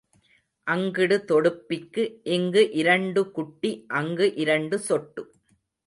அங்கிடு 0.67 1.17
தொடுப்பிக்கு 1.27 2.05
இங்கு 2.37 2.63
இரண்டுகுட்டு 2.83 3.71
அங்கு 3.87 4.27
இரண்டுசொட்டு. 4.35 5.23